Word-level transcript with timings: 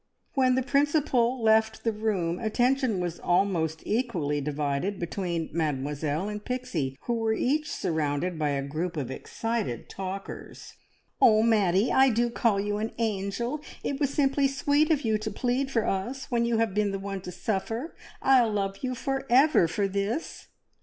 When 0.33 0.55
the 0.55 0.63
Principal 0.63 1.43
left 1.43 1.83
the 1.83 1.91
room, 1.91 2.39
attention 2.39 2.99
was 2.99 3.19
almost 3.19 3.83
equally 3.85 4.41
divided 4.41 4.97
between 4.97 5.51
Mademoiselle 5.53 6.27
and 6.27 6.43
Pixie, 6.43 6.97
who 7.01 7.13
were 7.13 7.35
each 7.35 7.69
surrounded 7.69 8.39
by 8.39 8.49
a 8.49 8.63
group 8.63 8.97
of 8.97 9.11
excited 9.11 9.89
talkers. 9.89 10.73
"Oh, 11.21 11.43
Maddie, 11.43 11.91
I 11.93 12.09
do 12.09 12.31
call 12.31 12.59
you 12.59 12.77
an 12.79 12.93
angel! 12.97 13.61
It 13.83 13.99
was 13.99 14.11
simply 14.11 14.47
sweet 14.47 14.89
of 14.89 15.01
you 15.03 15.19
to 15.19 15.29
plead 15.29 15.69
for 15.69 15.85
us 15.85 16.31
when 16.31 16.45
you 16.45 16.57
have 16.57 16.73
been 16.73 16.89
the 16.89 16.97
one 16.97 17.21
to 17.21 17.31
suffer. 17.31 17.95
I'll 18.23 18.51
love 18.51 18.79
you 18.81 18.95
for 18.95 19.27
ever 19.29 19.67
for 19.67 19.87
this!" 19.87 20.47